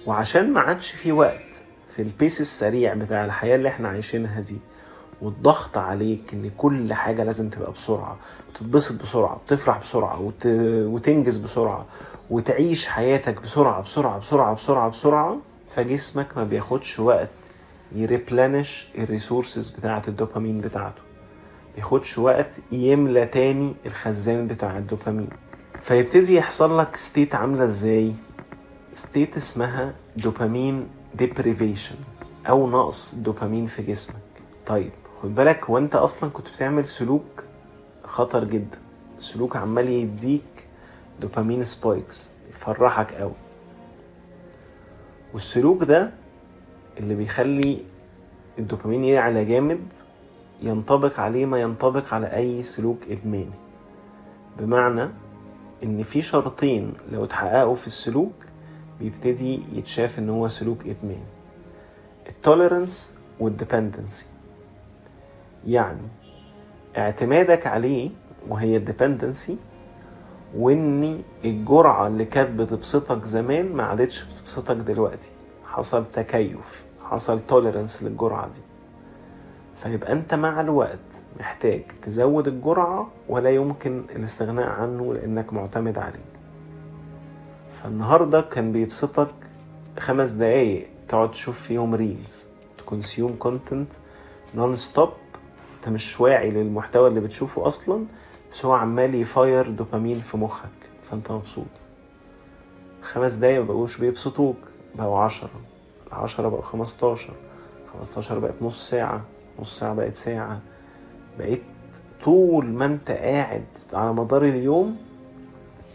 وعشان 0.06 0.52
ما 0.52 0.60
عادش 0.60 0.90
في 0.92 1.12
وقت 1.12 1.40
في 1.88 2.02
ال 2.02 2.10
pace 2.10 2.40
السريع 2.40 2.94
بتاع 2.94 3.24
الحياة 3.24 3.56
اللي 3.56 3.68
إحنا 3.68 3.88
عايشينها 3.88 4.40
دي 4.40 4.56
والضغط 5.22 5.78
عليك 5.78 6.34
إن 6.34 6.50
كل 6.58 6.94
حاجة 6.94 7.24
لازم 7.24 7.50
تبقى 7.50 7.72
بسرعة 7.72 8.16
وتتبسط 8.50 9.02
بسرعة 9.02 9.40
وتفرح 9.44 9.80
بسرعة 9.80 10.20
وت... 10.20 10.46
وتنجز 10.86 11.36
بسرعة 11.36 11.86
وتعيش 12.30 12.88
حياتك 12.88 13.42
بسرعة 13.42 13.82
بسرعة 13.82 14.18
بسرعة 14.18 14.54
بسرعة 14.54 14.90
بسرعة 14.90 15.38
فجسمك 15.68 16.36
ما 16.36 16.44
بياخدش 16.44 17.00
وقت 17.00 17.28
ي 17.92 18.02
replenish 18.02 18.88
ال 18.98 19.05
resources 19.05 19.70
بتاعة 19.70 20.02
الدوبامين 20.08 20.60
بتاعته. 20.60 21.02
بياخدش 21.76 22.18
وقت 22.18 22.50
يملى 22.72 23.26
تاني 23.26 23.74
الخزان 23.86 24.46
بتاع 24.46 24.78
الدوبامين. 24.78 25.28
فيبتدي 25.80 26.34
يحصل 26.34 26.78
لك 26.78 26.96
state 26.96 27.34
عاملة 27.34 27.64
إزاي؟ 27.64 28.14
state 28.92 29.36
اسمها 29.36 29.94
dopamine 30.16 30.88
deprivation 31.14 31.96
أو 32.48 32.70
نقص 32.70 33.14
دوبامين 33.14 33.66
في 33.66 33.82
جسمك. 33.82 34.16
طيب 34.66 34.90
خد 35.22 35.34
بالك 35.34 35.64
هو 35.64 35.78
انت 35.78 35.94
أصلا 35.94 36.30
كنت 36.30 36.48
بتعمل 36.48 36.84
سلوك 36.84 37.44
خطر 38.04 38.44
جدا. 38.44 38.78
سلوك 39.18 39.56
عمال 39.56 39.88
يديك 39.88 40.59
dopamine 41.20 41.64
spikes 41.64 42.30
يفرحك 42.50 43.14
قوي. 43.14 43.32
والسلوك 45.34 45.84
ده 45.84 46.10
اللي 46.98 47.14
بيخلي 47.14 47.84
الدوبامين 48.58 49.04
يعلى 49.04 49.44
جامد 49.44 49.80
ينطبق 50.62 51.20
عليه 51.20 51.46
ما 51.46 51.60
ينطبق 51.60 52.14
على 52.14 52.26
أي 52.26 52.62
سلوك 52.62 52.98
إدماني. 53.10 53.58
بمعنى 54.58 55.08
إن 55.82 56.02
في 56.02 56.22
شرطين 56.22 56.92
لو 57.12 57.24
اتحققوا 57.24 57.74
في 57.74 57.86
السلوك 57.86 58.32
بيبتدي 59.00 59.62
يتشاف 59.72 60.18
إن 60.18 60.30
هو 60.30 60.48
سلوك 60.48 60.86
إدماني. 60.86 61.26
ال 62.28 62.37
tolerance 62.37 63.14
وال 63.40 63.54
dependency 63.54 64.26
يعني 65.66 66.08
اعتمادك 66.96 67.66
عليه 67.66 68.10
وهي 68.48 68.76
ال 68.76 68.84
dependency 68.84 69.58
وان 70.56 71.22
الجرعة 71.44 72.06
اللي 72.06 72.24
كانت 72.24 72.60
بتبسطك 72.60 73.24
زمان 73.24 73.72
ما 73.72 73.82
عادتش 73.82 74.24
بتبسطك 74.24 74.76
دلوقتي. 74.76 75.30
حصل 75.66 76.04
تكيف 76.08 76.84
حصل 77.10 77.40
tolerance 77.40 78.02
للجرعة 78.02 78.46
دي. 78.48 78.60
فيبقى 79.76 80.12
أنت 80.12 80.34
مع 80.34 80.60
الوقت 80.60 80.98
محتاج 81.40 81.82
تزود 82.02 82.48
الجرعة 82.48 83.08
ولا 83.28 83.50
يمكن 83.50 84.02
الاستغناء 84.16 84.68
عنه 84.68 85.14
لأنك 85.14 85.52
معتمد 85.52 85.98
عليه. 85.98 86.30
فالنهاردة 87.82 88.40
كان 88.40 88.72
بيبسطك 88.72 89.34
خمس 89.98 90.30
دقايق 90.30 90.88
تقعد 91.08 91.30
تشوف 91.30 91.62
فيهم 91.62 91.94
reels 91.94 92.46
ت 92.78 93.36
consume 93.38 93.88
content 94.54 94.76
non-stop 94.76 95.08
أنت 95.76 95.88
مش 95.88 96.20
واعي 96.20 96.50
للمحتوى 96.50 97.08
اللي 97.08 97.20
بتشوفه 97.20 97.66
أصلا. 97.66 98.04
بس 98.52 98.64
هو 98.64 98.72
عمال 98.72 99.14
ي 99.14 99.25
fire 99.25 99.70
dopamine 99.70 100.20
في 100.20 100.36
مخك 100.36 100.68
فأنت 101.02 101.30
مبسوط. 101.32 101.66
خمس 103.02 103.32
دقايق 103.32 103.62
مبقوش 103.62 103.98
بيبسطوك 103.98 104.56
بقوا 104.94 105.18
عشرة. 105.18 105.60
العشرة 106.06 106.48
بقوا 106.48 106.62
خمستاشر. 106.62 107.34
خمستاشر 107.92 108.38
بقت 108.38 108.62
نص 108.62 108.90
ساعة 108.90 109.24
نص 109.60 109.78
ساعة 109.78 109.94
بقت 109.94 110.14
ساعة. 110.14 110.60
بقيت 111.38 111.62
طول 112.24 112.66
ما 112.66 112.86
أنت 112.86 113.10
قاعد 113.10 113.66
على 113.92 114.12
مدار 114.12 114.42
اليوم 114.44 114.96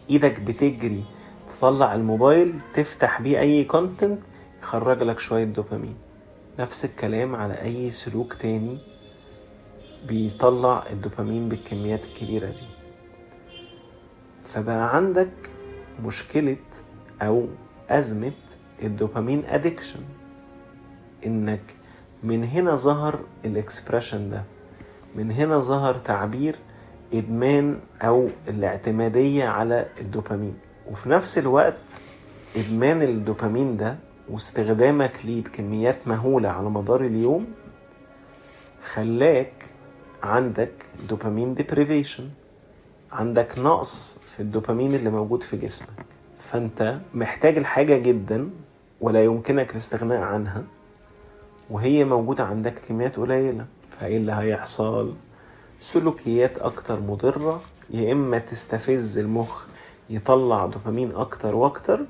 إيدك 0.09 0.39
بتجري 0.39 1.03
تطلع 1.49 1.95
الموبايل 1.95 2.59
تفتح 2.73 3.21
بيه 3.21 3.39
أي 3.39 3.63
content 3.63 4.19
يخرج 4.61 5.03
لك 5.03 5.19
شوية 5.19 5.43
دوبامين. 5.43 5.95
نفس 6.59 6.85
الكلام 6.85 7.35
على 7.35 7.61
أي 7.61 7.91
سلوك 7.91 8.33
تاني 8.33 8.94
بيطلع 10.07 10.83
الدوبامين 10.89 11.49
بالكميات 11.49 12.03
الكبيرة 12.03 12.47
دي. 12.47 12.65
فبقى 14.47 14.95
عندك 14.95 15.31
مشكلة 16.03 16.57
أو 17.21 17.47
أزمة 17.89 18.31
ال 18.83 18.90
dopamine 18.90 19.43
addiction 19.45 19.99
إنك 21.25 21.61
من 22.23 22.43
هنا 22.43 22.75
ظهر 22.75 23.19
ال 23.45 23.53
expression 23.53 24.29
ده. 24.29 24.43
من 25.15 25.31
هنا 25.31 25.59
ظهر 25.59 25.93
تعبير 25.93 26.55
إدمان 27.13 27.79
أو 28.01 28.29
الاعتمادية 28.47 29.45
على 29.45 29.85
الدوبامين. 30.01 30.55
وفي 30.91 31.09
نفس 31.09 31.37
الوقت 31.37 31.77
إدمان 32.55 33.01
الدوبامين 33.01 33.77
ده 33.77 33.95
واستخدامك 34.29 35.25
ليه 35.25 35.43
بكميات 35.43 36.07
مهولة 36.07 36.49
على 36.49 36.69
مدار 36.69 37.01
اليوم 37.01 37.47
خلاك 38.93 39.53
عندك 40.23 40.71
dopamine 41.09 41.53
deprivation 41.53 42.29
عندك 43.11 43.59
نقص 43.59 44.19
في 44.25 44.39
الدوبامين 44.39 44.95
اللي 44.95 45.09
موجود 45.09 45.43
في 45.43 45.57
جسمك. 45.57 46.05
فأنت 46.37 46.99
محتاج 47.13 47.57
الحاجة 47.57 47.97
جدا 47.97 48.49
ولا 49.01 49.23
يمكنك 49.23 49.71
الاستغناء 49.71 50.21
عنها 50.21 50.63
وهي 51.69 52.03
موجودة 52.05 52.43
عندك 52.43 52.79
كميات 52.87 53.15
قليلة. 53.15 53.65
فإيه 53.81 54.17
اللي 54.17 54.31
هيحصل؟ 54.31 55.13
سلوكيات 55.81 56.57
أكتر 56.59 56.99
مضرة 56.99 57.61
يا 57.89 58.11
إما 58.13 58.39
تستفز 58.39 59.17
المخ 59.17 59.65
يطلع 60.09 60.65
دوبامين 60.65 61.11
أكتر 61.15 61.55
وأكتر 61.55 62.05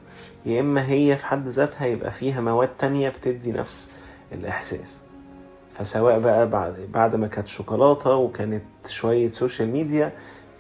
يا 0.46 0.60
إما 0.62 0.90
هي 0.90 1.18
في 1.18 1.26
حد 1.26 1.48
ذاتها 1.48 1.86
يبقى 1.86 2.12
فيها 2.12 2.42
مواد 2.42 2.70
تانية 2.80 3.10
بتدي 3.10 3.52
نفس 3.52 3.94
الإحساس. 4.32 5.02
فسواء 5.78 6.20
بقى 6.20 6.50
بعد 6.50 6.88
بعد 6.94 7.16
ما 7.16 7.28
كانت 7.28 7.48
شوكولاتة 7.48 8.16
وكانت 8.16 8.64
شوية 8.88 9.28
social 9.28 9.70
media 9.70 10.12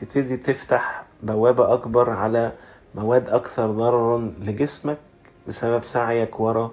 تبتدي 0.01 0.37
تفتح 0.37 1.03
بوابة 1.23 1.73
أكبر 1.73 2.09
على 2.09 2.51
مواد 2.95 3.29
أكثر 3.29 3.71
ضررا 3.71 4.33
لجسمك 4.41 4.97
بسبب 5.47 5.83
سعيك 5.83 6.39
ورا 6.39 6.71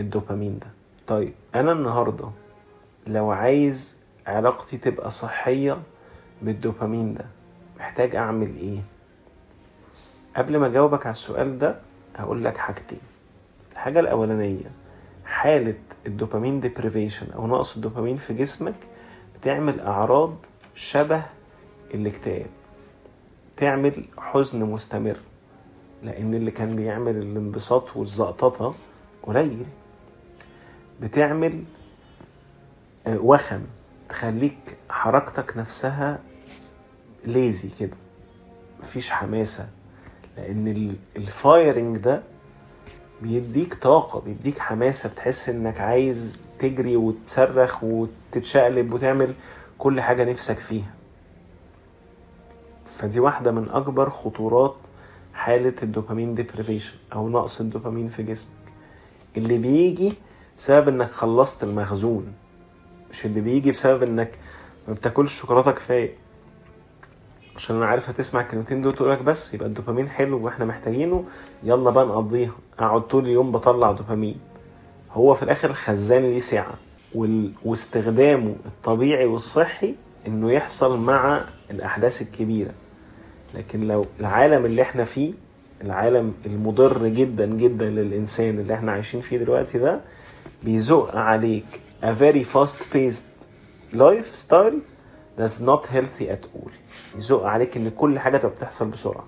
الدوبامين 0.00 0.58
ده 0.58 0.66
طيب 1.06 1.34
أنا 1.54 1.72
النهاردة 1.72 2.30
لو 3.06 3.30
عايز 3.30 3.98
علاقتي 4.26 4.76
تبقى 4.78 5.10
صحية 5.10 5.78
بالدوبامين 6.42 7.14
ده 7.14 7.24
محتاج 7.78 8.16
أعمل 8.16 8.56
إيه؟ 8.56 8.78
قبل 10.36 10.56
ما 10.56 10.66
أجاوبك 10.66 11.06
على 11.06 11.10
السؤال 11.12 11.58
ده 11.58 11.76
هقول 12.16 12.44
لك 12.44 12.56
حاجتين 12.56 13.00
الحاجة 13.72 14.00
الأولانية 14.00 14.70
حالة 15.44 15.74
الدوبامين 16.06 16.60
ديبريفيشن 16.60 17.30
أو 17.32 17.46
نقص 17.46 17.74
الدوبامين 17.76 18.16
في 18.16 18.34
جسمك 18.34 18.74
بتعمل 19.40 19.80
أعراض 19.80 20.34
شبه 20.74 21.22
الاكتئاب 21.94 22.46
تعمل 23.56 24.04
حزن 24.18 24.62
مستمر 24.64 25.16
لأن 26.02 26.34
اللي 26.34 26.50
كان 26.50 26.76
بيعمل 26.76 27.16
الانبساط 27.16 27.96
والزقططة 27.96 28.74
قليل. 29.22 29.66
بتعمل 31.02 31.64
وخم 33.06 33.62
تخليك 34.08 34.76
حركتك 34.90 35.56
نفسها 35.56 36.18
ليزي 37.24 37.68
كده 37.80 37.96
مفيش 38.82 39.10
حماسة 39.10 39.68
لأن 40.36 40.96
الفايرنج 41.16 41.96
ده 41.96 42.22
بيديك 43.24 43.74
طاقة 43.74 44.20
بيديك 44.20 44.58
حماسة 44.58 45.08
بتحس 45.08 45.48
إنك 45.48 45.80
عايز 45.80 46.42
تجري 46.58 46.96
وتصرخ 46.96 47.84
وتتشقلب 47.84 48.92
وتعمل 48.94 49.34
كل 49.78 50.00
حاجة 50.00 50.24
نفسك 50.24 50.58
فيها. 50.58 50.94
فدي 52.86 53.20
واحدة 53.20 53.52
من 53.52 53.68
أكبر 53.68 54.10
خطورات 54.10 54.76
حالة 55.34 55.74
الدوبامين 55.82 56.34
ديبريفيشن 56.34 56.94
أو 57.12 57.28
نقص 57.28 57.60
الدوبامين 57.60 58.08
في 58.08 58.22
جسمك. 58.22 58.52
اللي 59.36 59.58
بيجي 59.58 60.12
بسبب 60.58 60.88
إنك 60.88 61.10
خلصت 61.10 61.64
المخزون 61.64 62.32
مش 63.10 63.26
اللي 63.26 63.40
بيجي 63.40 63.70
بسبب 63.70 64.02
إنك 64.02 64.38
ما 64.88 64.94
بتاكلش 64.94 65.38
شوكولاتة 65.40 65.72
كفاية. 65.72 66.14
عشان 67.56 67.76
أنا 67.76 67.86
عارف 67.86 68.08
هتسمع 68.08 68.40
الكلمتين 68.40 68.82
دول 68.82 68.94
تقول 68.94 69.10
لك 69.10 69.22
بس 69.22 69.54
يبقى 69.54 69.68
الدوبامين 69.68 70.08
حلو 70.08 70.44
وإحنا 70.44 70.64
محتاجينه. 70.64 71.24
يلا 71.62 71.90
بقى 71.90 72.06
نقضيها 72.06 72.52
اقعد 72.78 73.02
طول 73.02 73.24
اليوم 73.24 73.52
بطلع 73.52 73.92
دوبامين. 73.92 74.36
هو 75.12 75.34
في 75.34 75.42
الآخر 75.42 75.70
الخزان 75.70 76.22
ليه 76.22 76.38
سعه. 76.38 76.74
واستخدامه 77.64 78.54
الطبيعي 78.66 79.24
والصحي 79.26 79.94
انه 80.26 80.52
يحصل 80.52 80.98
مع 80.98 81.44
الاحداث 81.70 82.22
الكبيرة. 82.22 82.70
لكن 83.54 83.88
لو 83.88 84.04
العالم 84.20 84.64
اللي 84.64 84.82
إحنا 84.82 85.04
فيه 85.04 85.32
العالم 85.82 86.34
المضر 86.46 87.08
جدا 87.08 87.46
جدا 87.46 87.84
للإنسان 87.84 88.58
اللي 88.58 88.74
إحنا 88.74 88.92
عايشين 88.92 89.20
فيه 89.20 89.36
دلوقتي 89.38 89.78
ده 89.78 90.00
بيزق 90.62 91.16
عليك. 91.16 91.80
A 92.02 92.06
very 92.06 92.44
fast 92.54 92.76
paced 92.94 93.24
lifestyle 93.96 94.74
that's 95.38 95.60
not 95.60 95.86
healthy 95.86 96.24
at 96.28 96.44
all. 96.56 96.70
يزق 97.16 97.42
عليك 97.44 97.76
إن 97.76 97.90
كل 97.90 98.18
حاجة 98.18 98.36
تبقى 98.36 98.54
بتحصل 98.54 98.90
بسرعة. 98.90 99.24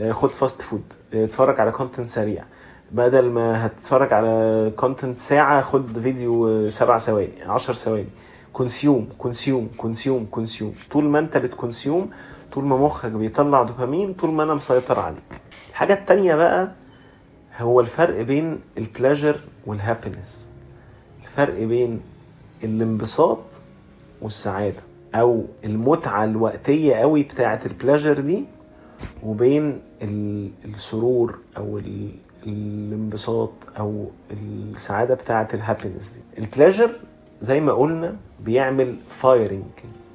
آه، 0.00 0.12
خد 0.12 0.30
fast 0.30 0.62
food 0.62 0.82
اتفرج 1.14 1.60
على 1.60 1.70
content 1.70 2.08
سريع. 2.08 2.44
بدل 2.92 3.30
ما 3.30 3.66
هتتفرج 3.66 4.12
على 4.12 4.72
content 4.76 5.20
ساعة 5.20 5.60
خد 5.62 5.98
فيديو 5.98 6.48
آه، 6.48 6.68
سبع 6.68 6.98
ثواني 6.98 7.42
عشر 7.42 7.74
ثواني. 7.74 8.08
consume 8.52 9.08
consume 9.18 9.70
consume 9.76 10.26
consume 10.30 10.74
طول 10.90 11.04
ما 11.04 11.18
انت 11.18 11.36
بت 11.36 11.52
consume 11.52 12.10
طول 12.52 12.64
ما 12.64 12.76
مخك 12.76 13.10
بيطلع 13.10 13.62
دوبامين 13.62 14.14
طول 14.14 14.30
ما 14.30 14.42
أنا 14.42 14.54
مسيطر 14.54 15.00
عليك. 15.00 15.40
الحاجة 15.70 15.92
التانية 15.92 16.34
بقى 16.34 16.68
هو 17.58 17.80
الفرق 17.80 18.22
بين 18.22 18.60
ال 18.78 18.85
pleasure 18.85 19.40
وال 19.66 19.81
happiness 19.81 20.50
الفرق 21.22 21.62
بين 21.64 22.00
الانبساط 22.64 23.38
والسعادة. 24.22 24.82
أو 25.14 25.44
المتعة 25.64 26.24
الوقتية 26.24 26.94
قوي 26.94 27.22
بتاعة 27.22 27.60
ال 27.66 27.72
pleasure 27.72 28.20
دي 28.20 28.44
وبين 29.22 29.80
ال- 30.02 30.50
السرور 30.64 31.38
أو 31.56 31.78
ال- 31.78 32.10
الانبساط 32.46 33.50
أو 33.78 34.10
السعادة 34.30 35.14
بتاعة 35.14 35.48
ال 35.54 35.60
happiness 35.60 36.10
دي. 36.12 36.42
ال 36.42 36.47
pleasure 36.47 36.90
زي 37.40 37.60
ما 37.60 37.72
قلنا 37.72 38.16
بيعمل 38.44 38.96
firing 39.08 39.64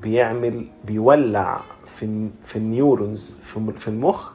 بيعمل 0.04 0.66
بيولع 0.86 1.62
في 1.86 2.28
في 2.44 2.56
ال 2.56 2.66
neurons 2.66 3.38
في 3.78 3.88
المخ 3.88 4.30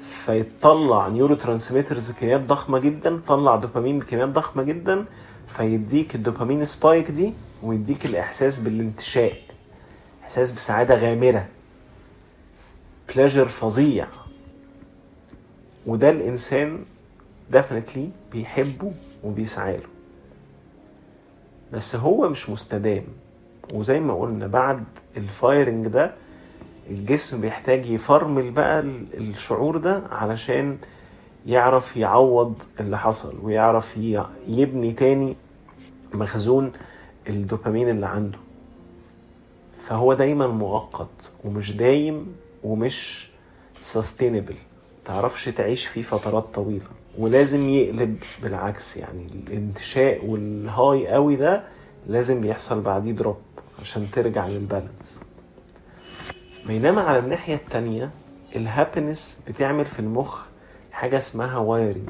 فيطلع 0.00 1.08
neurotransmitters 1.08 2.10
بكميات 2.10 2.40
ضخمة 2.40 2.78
جدا 2.78 3.20
طلع 3.26 3.56
دوبامين 3.56 3.98
بكميات 3.98 4.28
ضخمة 4.28 4.62
جدا 4.62 5.04
فيديك 5.46 6.14
الدوبامين 6.14 6.64
spike 6.64 7.10
دي 7.10 7.32
ويديك 7.62 8.06
الإحساس 8.06 8.60
بالانتشاء. 8.60 9.32
إحساس 10.28 10.52
بسعادة 10.52 10.94
غامرة. 10.94 11.46
pleasure 13.14 13.48
فظيع. 13.48 14.06
وده 15.86 16.10
الإنسان 16.10 16.84
definitely 17.50 18.10
بيحبه 18.32 18.92
وبيسعى 19.24 19.76
له. 19.76 19.88
بس 21.72 21.96
هو 21.96 22.28
مش 22.28 22.50
مستدام. 22.50 23.04
وزي 23.72 24.00
ما 24.00 24.20
قلنا 24.20 24.46
بعد 24.46 24.84
ال 25.16 25.26
firing 25.26 25.86
ده 25.86 26.14
الجسم 26.90 27.40
بيحتاج 27.40 27.86
يفرمل 27.86 28.50
بقى 28.50 28.80
ال- 28.80 29.06
الشعور 29.30 29.76
ده 29.76 30.02
علشان 30.10 30.78
يعرف 31.46 31.96
يعوض 31.96 32.54
اللي 32.80 32.98
حصل 32.98 33.38
ويعرف 33.42 33.96
يبني 34.48 34.92
تاني 34.92 35.36
مخزون 36.14 36.72
الدوبامين 37.28 37.88
اللي 37.88 38.06
عنده. 38.06 38.38
فهو 39.88 40.14
دايما 40.14 40.46
مؤقت 40.46 41.08
ومش 41.44 41.76
دايم 41.76 42.36
ومش 42.64 43.30
sustainable. 43.92 44.54
تعرفش 45.04 45.44
تعيش 45.44 45.86
فيه 45.86 46.02
فترات 46.02 46.44
طويلة. 46.54 46.84
ولازم 47.18 47.68
يقلب 47.68 48.18
بالعكس 48.42 48.96
يعني. 48.96 49.26
الانتشاء 49.48 50.24
وال 50.26 50.53
high 50.53 51.08
قوي 51.08 51.36
ده 51.36 51.64
لازم 52.06 52.40
بيحصل 52.40 52.82
بعديه 52.82 53.12
drop 53.12 53.36
عشان 53.80 54.06
ترجع 54.12 54.46
لل 54.48 54.62
balance. 54.62 55.20
بينما 56.66 57.00
على 57.00 57.18
الناحية 57.18 57.54
التانية 57.54 58.10
ال 58.56 58.65
happiness 58.65 59.42
بتعمل 59.48 59.84
في 59.84 59.98
المخ 59.98 60.38
حاجة 60.92 61.18
اسمها 61.18 61.58
wiring 61.58 62.08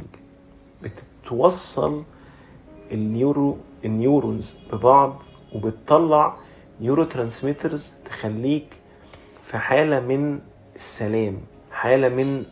بتتوصل 0.83 2.03
ال 2.93 3.03
neuro 3.03 3.57
ال 3.85 3.94
neurons 3.94 4.59
ببعض 4.73 5.23
وبتطلع 5.55 6.37
neurotransmitters 6.81 7.95
تخليك 8.05 8.75
في 9.45 9.59
حالة 9.59 10.01
من 10.01 10.39
السلام 10.77 11.39
حالة 11.73 12.09
من 12.09 12.45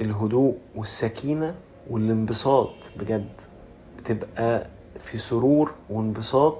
الهدوء 0.00 0.56
والسكينة 0.76 1.54
والانبساط. 1.90 2.74
بجد 2.96 3.28
بتبقى 3.98 4.66
في 4.98 5.18
سرور 5.18 5.72
وانبساط 5.90 6.58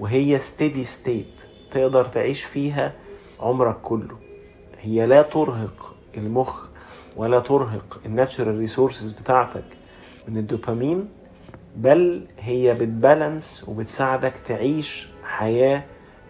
وهي 0.00 0.38
steady 0.38 0.84
state 0.84 1.26
تقدر 1.70 2.04
تعيش 2.04 2.44
فيها 2.44 2.92
عمرك 3.40 3.76
كله. 3.82 4.16
هي 4.80 5.06
لا 5.06 5.22
ترهق 5.22 5.94
المخ 6.16 6.66
ولا 7.16 7.40
ترهق 7.40 8.00
الناتشرال 8.06 8.58
ريسورسز 8.58 9.12
بتاعتك 9.12 9.64
من 10.28 10.38
الدوبامين 10.38 11.08
بل 11.76 12.26
هي 12.38 12.74
بتبالانس 12.74 13.64
وبتساعدك 13.68 14.34
تعيش 14.48 15.08
حياة 15.24 15.82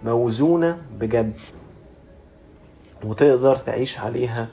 موزونة 0.04 0.78
بجد 1.00 1.32
وتقدر 3.04 3.56
تعيش 3.56 3.98
عليها 3.98 4.48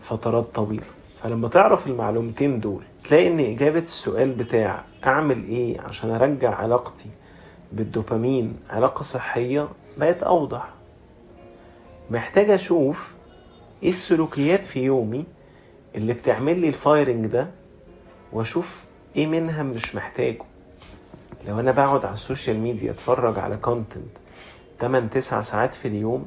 فترات 0.00 0.44
طويلة. 0.54 0.84
فلما 1.22 1.48
تعرف 1.48 1.86
المعلومتين 1.86 2.60
دول 2.60 2.82
تلاقي 3.04 3.28
إن 3.28 3.40
إجابة 3.40 3.78
السؤال 3.78 4.32
بتاع 4.32 4.84
أعمل 5.06 5.44
إيه 5.44 5.80
عشان 5.80 6.10
أرجع 6.10 6.54
علاقتي 6.54 7.08
بالدوبامين 7.72 8.56
علاقة 8.70 9.02
صحية 9.02 9.68
بقت 9.98 10.22
أوضح. 10.22 10.68
محتاج 12.10 12.50
أشوف 12.50 13.12
إيه 13.82 13.90
السلوكيات 13.90 14.64
في 14.64 14.80
يومي 14.84 15.24
اللي 15.94 16.12
بتعمل 16.12 16.58
لي 16.58 16.68
ال 16.68 16.76
firing 16.76 17.26
ده 17.26 17.50
وأشوف 18.32 18.84
إيه 19.16 19.26
منها 19.26 19.62
مش 19.62 19.94
محتاجه. 19.94 20.42
لو 21.48 21.60
أنا 21.60 21.72
بقعد 21.72 22.04
على 22.04 22.14
ال 22.14 22.20
social 22.20 22.58
media 22.58 22.90
أتفرج 22.90 23.38
على 23.38 23.56
content 23.56 24.16
8 24.82 25.08
9 25.08 25.42
ساعات 25.42 25.74
في 25.74 25.88
اليوم 25.88 26.26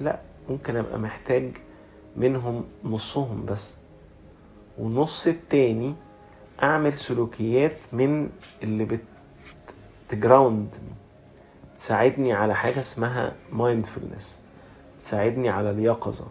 لا 0.00 0.20
ممكن 0.48 0.76
أبقى 0.76 0.98
محتاج 0.98 1.56
منهم 2.16 2.64
نصهم 2.84 3.44
بس. 3.46 3.76
والنص 4.78 5.26
التاني 5.26 5.94
أعمل 6.62 6.98
سلوكيات 6.98 7.76
من 7.92 8.30
اللي 8.62 8.98
بت 10.10 10.27
ground 10.27 10.76
تساعدني 11.78 12.32
على 12.32 12.54
حاجة 12.54 12.80
اسمها 12.80 13.32
mindfulness 13.52 14.42
تساعدني 15.02 15.48
على 15.48 15.70
اليقظة. 15.70 16.26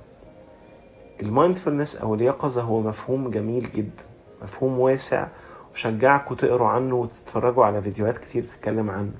ال 1.21 1.28
mindfulness 1.28 1.95
أو 1.95 2.15
اليقظة 2.15 2.61
هو 2.61 2.81
مفهوم 2.81 3.31
جميل 3.31 3.71
جدا 3.71 4.03
مفهوم 4.43 4.79
واسع 4.79 5.27
وشجعكم 5.73 6.35
تقروا 6.35 6.67
عنه 6.67 6.95
وتتفرجوا 6.95 7.65
على 7.65 7.81
فيديوهات 7.81 8.17
كتير 8.17 8.43
بتتكلم 8.43 8.89
عنه. 8.89 9.11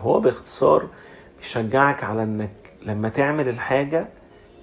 هو 0.00 0.20
باختصار 0.20 0.86
بيشجعك 1.40 2.04
على 2.04 2.22
إنك 2.22 2.50
لما 2.82 3.08
تعمل 3.08 3.48
الحاجة 3.48 4.08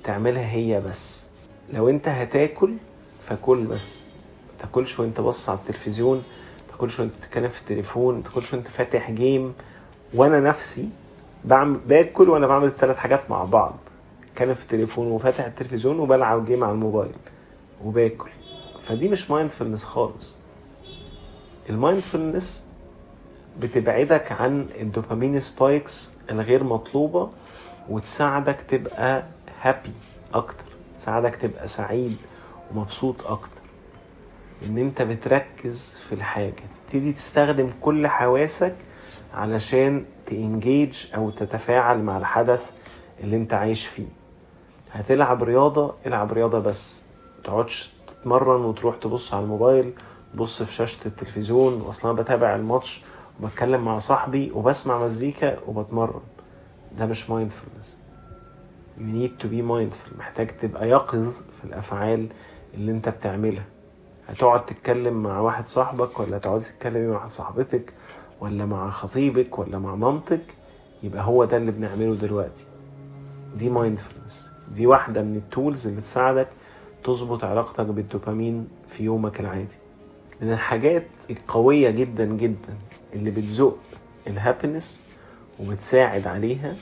تعملها 0.04 0.52
هي 0.52 0.82
بس. 0.82 1.28
لو 1.74 1.90
أنت 1.90 2.08
هتاكل 2.08 2.74
فكل 3.26 3.64
بس. 3.66 4.06
تاكلش 4.60 5.00
وأنت 5.00 5.22
بص 5.22 5.50
على 5.50 5.60
التلفزيون 5.60 6.24
تاكلش 6.72 7.00
وأنت 7.00 7.14
بتتكلم 7.20 7.50
في 7.50 7.62
التليفون 7.62 8.24
تاكلش 8.24 8.54
وأنت 8.54 8.68
فاتح 8.68 9.12
game. 9.12 9.54
وأنا 10.14 10.40
نفسي 10.40 10.90
بعمل 11.46 11.80
باكل 11.88 12.30
وأنا 12.30 12.48
بعمل 12.48 12.68
الثلاث 12.68 12.98
حاجات 12.98 13.30
مع 13.30 13.44
بعض. 13.44 13.76
كان 14.36 14.54
في 14.54 14.62
التليفون 14.64 15.08
وفاتح 15.08 15.46
التلفزيون 15.46 16.00
وبلعب 16.00 16.46
game 16.46 16.64
على 16.64 16.74
الموبايل 16.74 17.12
وباكل. 17.84 18.30
فدي 18.84 19.10
مش 19.10 19.32
mindfulness 19.32 19.84
خالص. 19.84 20.36
ال 21.70 21.78
mindfulness 21.78 22.65
بتبعدك 23.60 24.32
عن 24.32 24.68
الدوبامين 24.82 25.40
spikes 25.40 26.14
الغير 26.32 26.64
مطلوبة 26.64 27.30
وتساعدك 27.90 28.62
تبقى 28.70 29.24
happy 29.62 29.92
أكتر 30.34 30.64
تساعدك 30.98 31.36
تبقى 31.36 31.68
سعيد 31.68 32.18
ومبسوط 32.72 33.28
أكتر. 33.28 33.62
إن 34.66 34.78
أنت 34.78 35.02
بتركز 35.02 35.90
في 36.10 36.16
الحاجة 36.16 36.54
تبتدي 36.92 37.12
تستخدم 37.14 37.70
كل 37.82 38.08
حواسك 38.08 38.76
علشان 39.34 40.06
تانجيج 40.26 41.06
أو 41.16 41.30
تتفاعل 41.30 42.00
مع 42.04 42.18
الحدث 42.18 42.72
اللي 43.24 43.36
أنت 43.36 43.54
عايش 43.54 43.88
فيه. 43.88 44.08
هتلعب 44.92 45.44
رياضة 45.44 45.94
العب 46.06 46.34
رياضة 46.34 46.60
بس. 46.60 47.04
متقعدش 47.40 47.94
تتمرن 48.08 48.66
وتروح 48.66 48.96
تبص 48.96 49.34
على 49.34 49.44
الموبايل 49.44 49.94
تبص 50.34 50.64
في 50.64 50.74
شاشة 50.74 51.00
التلفزيون 51.08 51.82
واصلا 51.82 52.12
بتابع 52.14 52.56
الماتش. 52.56 53.04
وبتكلم 53.42 53.86
مع 53.86 53.98
صاحبي 53.98 54.52
وبسمع 54.52 55.04
مزيكا 55.04 55.60
وبتمرن. 55.68 56.22
ده 57.00 57.06
مش 57.06 57.30
مايندفولنس 57.30 58.00
you 58.98 59.02
need 59.02 59.44
to 59.44 59.48
be 59.48 59.62
mindful. 59.62 60.18
محتاج 60.18 60.48
تبقى 60.62 60.90
يقظ 60.90 61.34
في 61.34 61.64
الأفعال 61.64 62.28
اللي 62.74 62.92
انت 62.92 63.10
بتعملها. 63.10 63.66
هتقعد 64.28 64.66
تتكلم 64.66 65.24
مع 65.24 65.40
واحد 65.40 65.66
صاحبك 65.66 66.20
ولا 66.20 66.38
تقعد 66.38 66.60
تتكلمي 66.60 67.08
مع 67.08 67.28
صاحبتك 67.28 67.94
ولا 68.42 68.66
مع 68.66 68.90
خطيبك 68.90 69.60
ولا 69.60 69.80
مع 69.80 69.96
مامتك؟ 69.96 70.42
يبقى 71.04 71.24
هو 71.24 71.46
ده 71.46 71.58
اللي 71.58 71.72
بنعمله 71.72 72.16
دلوقتي. 72.16 72.64
دي 73.58 73.70
mindfulness 73.70 74.50
دي 74.72 74.88
واحدة 74.88 75.22
من 75.22 75.36
ال 75.36 75.44
tools 75.44 75.88
اللي 75.88 76.02
تساعدك 76.02 76.48
تظبط 77.04 77.44
علاقتك 77.44 77.86
بالدوبامين 77.86 78.68
في 78.88 79.04
يومك 79.04 79.40
العادي. 79.40 79.78
من 80.42 80.52
الحاجات 80.52 81.08
القوية 81.30 81.90
جدا 81.90 82.26
جدا 82.26 82.78
اللي 83.16 83.32
بتزق 83.32 83.78
ال 84.28 84.35
happiness 84.35 85.04
وبتساعد 85.60 86.28
عليها 86.28 86.76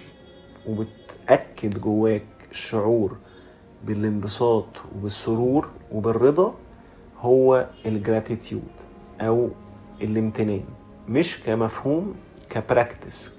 وبتأكد 0.67 1.79
جواك 1.81 2.23
الشعور 2.51 3.17
بالانبساط 3.85 4.65
وبالسرور 4.95 5.69
وبالرضا 5.91 6.53
هو 7.19 7.67
ال 7.85 7.94
gratitude 7.94 8.71
أو 9.21 9.49
الامتنان. 10.01 10.63
مش 11.09 11.43
كمفهوم 11.43 12.15
ك 12.49 12.59
practice 12.59 13.37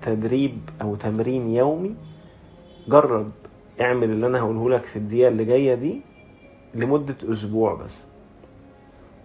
كتدريب 0.00 0.58
أو 0.82 0.94
تمرين 0.94 1.48
يومي. 1.48 1.94
جرب 2.88 3.30
اعمل 3.80 4.10
اللي 4.10 4.26
أنا 4.26 4.38
هقوله 4.40 4.70
لك 4.70 4.84
في 4.84 4.96
الدقيقة 4.96 5.28
اللي 5.28 5.44
جاية 5.44 5.74
دي 5.74 6.00
لمدة 6.74 7.16
أسبوع 7.32 7.74
بس. 7.74 8.06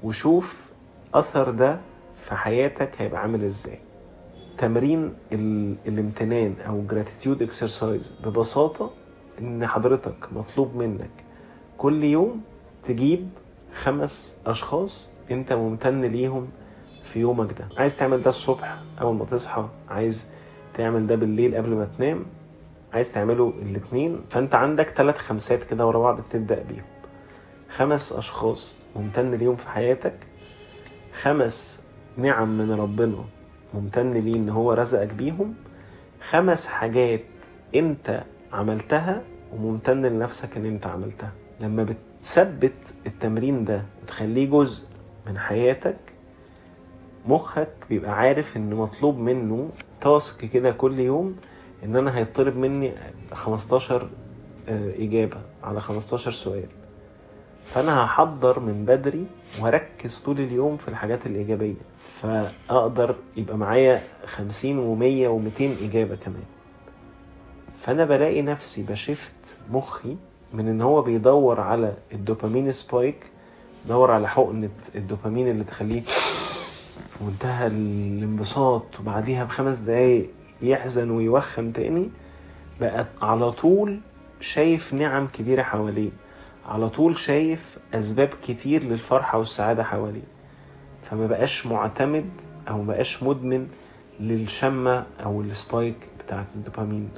وشوف 0.04 0.70
أثر 1.14 1.52
ده 1.52 1.80
في 2.24 2.36
حياتك 2.36 2.90
هيبقى 3.02 3.22
عامل 3.22 3.44
إزاي؟ 3.44 3.80
تمرين 4.58 5.14
ال... 5.32 5.76
الامتنان 5.88 6.56
أو 6.68 6.84
gratitude 6.92 7.42
اكسرسايز 7.42 8.16
ببساطة 8.26 8.92
إن 9.40 9.68
حضرتك 9.68 10.16
مطلوب 10.32 10.76
منك 10.76 11.10
كل 11.78 12.04
يوم 12.04 12.42
تجيب 12.84 13.30
خمس 13.74 14.38
أشخاص 14.46 15.10
أنت 15.32 15.54
ممتن 15.54 16.02
ليهم 16.02 16.48
في 17.04 17.20
يومك 17.20 17.60
ده. 17.60 17.68
عايز 17.78 17.98
تعمل 17.98 18.22
ده 18.22 18.30
الصبح 18.30 18.78
أول 19.02 19.16
ما 19.16 19.26
تصحى 19.26 19.68
عايز 19.90 20.30
تعمل 20.74 21.08
ده 21.08 21.16
بالليل 21.16 21.56
قبل 21.56 21.70
ما 21.70 21.88
تنام 21.98 22.26
عايز 22.94 23.12
تعمله 23.12 23.54
الاثنين 23.62 24.20
فأنت 24.30 24.56
عندك 24.56 24.90
ثلاث 24.90 25.18
خمسات 25.18 25.64
كده 25.64 25.88
ورا 25.88 26.00
بعض 26.00 26.22
بتبدأ 26.22 26.64
بيهم. 26.70 26.84
خمس 27.76 28.14
أشخاص 28.14 28.76
ممتن 28.96 29.32
ليهم 29.32 29.56
في 29.56 29.70
حياتك 29.70 30.14
خمس 31.22 31.83
نعم 32.18 32.58
من 32.58 32.72
ربنا. 32.72 33.26
ممتن 33.74 34.12
ليه 34.12 34.36
إن 34.36 34.50
هو 34.50 34.74
رزقك 34.74 35.14
بيهم. 35.14 35.54
خمس 36.30 36.68
حاجات 36.68 37.22
أنت 37.76 38.24
عملتها 38.54 39.22
وممتن 39.54 40.02
لنفسك 40.02 40.58
إن 40.58 40.66
أنت 40.66 40.88
عملتها. 40.88 41.32
لما 41.60 41.84
بتثبت 41.84 42.74
التمرين 43.06 43.66
ده 43.66 43.82
وتخليه 44.04 44.50
جزء 44.50 44.88
من 45.28 45.38
حياتك 45.38 45.98
مخك 47.28 47.70
بيبقى 47.90 48.12
عارف 48.12 48.58
إن 48.58 48.74
مطلوب 48.76 49.18
منه 49.18 49.70
تاسك 50.02 50.46
كده 50.46 50.72
كل 50.72 51.00
يوم 51.00 51.36
إن 51.84 51.96
أنا 51.96 52.18
هيطلب 52.18 52.58
مني 52.58 52.94
15 53.34 54.10
إجابة 55.00 55.38
على 55.64 55.82
15 55.82 56.32
سؤال. 56.32 56.70
فأنا 57.66 58.06
هحضر 58.06 58.60
من 58.60 58.86
بدري 58.86 59.26
واركز 59.60 60.18
طول 60.18 60.40
اليوم 60.40 60.78
في 60.78 60.88
الحاجات 60.88 61.26
الإيجابية 61.26 61.74
فأقدر 62.08 63.16
يبقى 63.38 63.58
معايا 63.58 64.04
50 64.26 64.76
و100 64.76 65.30
و200 65.60 65.84
إجابة 65.84 66.16
كمان. 66.16 66.44
فأنا 67.78 68.06
بلاقي 68.06 68.42
نفسي 68.42 68.84
بشفت 68.84 69.32
مخي 69.72 70.18
من 70.54 70.68
إن 70.68 70.82
هو 70.82 71.02
بيدور 71.02 71.62
على 71.62 71.94
الدوبامين 72.14 72.72
سبايك 72.72 73.26
دور 73.88 74.12
على 74.12 74.28
حقنة 74.30 74.70
الدوبامين 74.96 75.48
اللي 75.48 75.64
تخليه 75.64 76.02
في 77.10 77.24
منتهى 77.24 77.68
الانبساط 77.68 79.00
وبعديها 79.00 79.44
بخمس 79.44 79.78
دقايق 79.78 80.30
يحزن 80.62 81.10
ويوخم 81.12 81.72
تاني 81.72 82.10
بقى 82.82 83.06
على 83.22 83.52
طول 83.52 84.00
شايف 84.40 84.94
نعم 84.94 85.28
كبيرة 85.28 85.64
حواليه. 85.64 86.10
على 86.68 86.90
طول 86.90 87.18
شايف 87.18 87.80
أسباب 87.94 88.30
كتير 88.48 88.84
للفرحة 88.84 89.38
والسعادة 89.38 89.84
حواليه. 89.84 90.22
فما 91.04 91.28
بقاش 91.28 91.66
معتمد 91.68 92.30
أو 92.70 92.78
ما 92.82 92.94
بقاش 92.94 93.24
مدمن 93.24 93.68
للشمة 94.20 95.06
أو 95.24 95.42
السبايك 95.42 95.96
بتاعت 96.26 96.48
الدوبامين. 96.56 97.10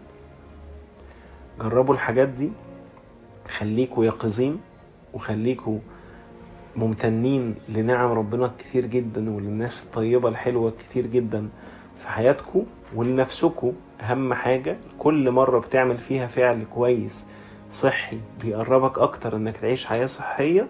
جربوا 1.61 1.93
الحاجات 1.93 2.27
دي 2.29 2.51
خليكوا 3.57 4.05
يقظين 4.05 4.59
وخليكوا 5.13 5.79
ممتنين 6.75 7.55
لنعم 7.69 8.11
ربنا 8.11 8.51
كتير 8.59 8.85
جدا 8.85 9.29
وللناس 9.35 9.85
الطيبة 9.85 10.29
الحلوة 10.29 10.73
كتير 10.79 11.07
جدا 11.07 11.49
في 11.97 12.07
حياتكم 12.07 12.65
ولنفسكم 12.95 13.73
أهم 14.01 14.33
حاجة 14.33 14.77
كل 14.99 15.31
مرة 15.31 15.59
بتعمل 15.59 15.97
فيها 15.97 16.27
فعل 16.27 16.63
كويس 16.75 17.27
صحي 17.71 18.19
بيقربك 18.41 18.99
أكتر 18.99 19.35
إنك 19.35 19.57
تعيش 19.57 19.85
حياة 19.85 20.05
صحية 20.05 20.67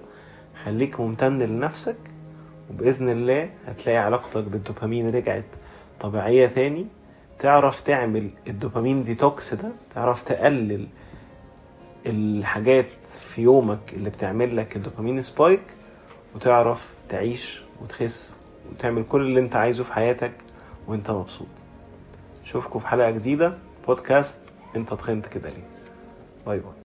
خليك 0.64 1.00
ممتن 1.00 1.38
لنفسك 1.38 1.98
وبإذن 2.70 3.10
الله 3.10 3.50
هتلاقي 3.68 3.98
علاقتك 3.98 4.44
بالدوبامين 4.44 5.10
رجعت 5.16 5.46
طبيعية 6.00 6.48
تاني. 6.48 6.88
تعرف 7.40 7.82
تعمل 7.82 8.30
الدوبامين 8.48 9.04
ديتوكس 9.04 9.54
ده 9.54 9.70
تعرف 9.96 10.24
تقلل 10.24 10.88
الحاجات 12.06 12.86
في 13.10 13.42
يومك 13.42 13.94
اللي 13.94 14.10
بتعمل 14.10 14.58
لك 14.58 14.76
الدوبامين 14.76 15.22
spike 15.22 15.62
وتعرف 16.36 16.94
تعيش 17.10 17.62
وتخس 17.82 18.36
وتعمل 18.72 19.04
كل 19.10 19.22
اللي 19.22 19.40
أنت 19.40 19.56
عايزه 19.56 19.84
في 19.84 19.94
حياتك 19.94 20.32
وأنت 20.88 21.12
مبسوط. 21.12 21.48
أشوفكم 22.44 22.80
في 22.80 22.88
حلقة 22.88 23.12
جديدة 23.12 23.58
بودكاست 23.88 24.42
أنت 24.76 24.94
تخنت 24.94 25.28
كده 25.28 25.50
ليه. 25.50 25.68
باي 26.46 26.60
باي. 26.60 26.85